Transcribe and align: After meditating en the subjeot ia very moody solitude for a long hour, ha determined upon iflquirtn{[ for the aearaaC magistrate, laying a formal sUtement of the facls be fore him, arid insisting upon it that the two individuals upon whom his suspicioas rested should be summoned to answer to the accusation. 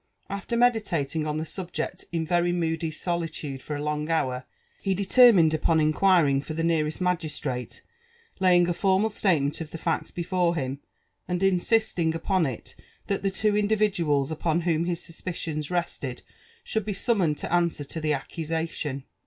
After 0.31 0.57
meditating 0.57 1.27
en 1.27 1.37
the 1.37 1.43
subjeot 1.43 2.05
ia 2.11 2.25
very 2.25 2.51
moody 2.51 2.89
solitude 2.89 3.61
for 3.61 3.75
a 3.75 3.83
long 3.83 4.09
hour, 4.09 4.45
ha 4.83 4.93
determined 4.95 5.53
upon 5.53 5.77
iflquirtn{[ 5.77 6.43
for 6.43 6.55
the 6.55 6.63
aearaaC 6.63 6.99
magistrate, 7.01 7.83
laying 8.39 8.67
a 8.67 8.73
formal 8.73 9.11
sUtement 9.11 9.61
of 9.61 9.69
the 9.69 9.77
facls 9.77 10.09
be 10.11 10.23
fore 10.23 10.55
him, 10.55 10.79
arid 11.29 11.43
insisting 11.43 12.15
upon 12.15 12.47
it 12.47 12.73
that 13.05 13.21
the 13.21 13.29
two 13.29 13.55
individuals 13.55 14.31
upon 14.31 14.61
whom 14.61 14.85
his 14.85 15.01
suspicioas 15.01 15.69
rested 15.69 16.23
should 16.63 16.83
be 16.83 16.93
summoned 16.93 17.37
to 17.37 17.53
answer 17.53 17.83
to 17.83 18.01
the 18.01 18.11
accusation. 18.11 19.03